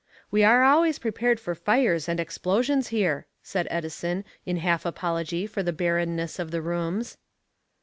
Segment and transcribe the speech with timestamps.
[0.31, 5.61] "We are always prepared for fires and explosions here," said Edison in half apology for
[5.61, 7.19] the barrenness of the rooms.